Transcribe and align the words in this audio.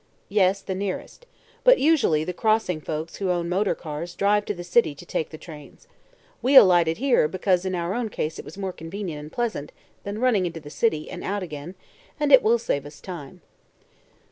"Yes, 0.29 0.63
the 0.63 0.73
nearest. 0.73 1.27
But 1.63 1.77
usually 1.77 2.23
the 2.23 2.33
Crossing 2.33 2.81
folks 2.81 3.17
who 3.17 3.29
own 3.29 3.47
motor 3.47 3.75
cars 3.75 4.15
drive 4.15 4.45
to 4.45 4.53
the 4.55 4.63
city 4.63 4.95
to 4.95 5.05
take 5.05 5.29
the 5.29 5.37
trains. 5.37 5.85
We 6.41 6.55
alighted 6.55 6.97
here 6.97 7.27
because 7.27 7.65
in 7.65 7.75
our 7.75 7.93
own 7.93 8.09
case 8.09 8.39
it 8.39 8.45
was 8.45 8.57
more 8.57 8.73
convenient 8.73 9.19
and 9.21 9.31
pleasant 9.31 9.71
than 10.03 10.17
running 10.17 10.47
into 10.47 10.59
the 10.59 10.71
city 10.71 11.07
and 11.11 11.23
out 11.23 11.43
again, 11.43 11.75
and 12.19 12.31
it 12.31 12.41
will 12.41 12.57
save 12.57 12.87
us 12.87 12.99
time." 12.99 13.41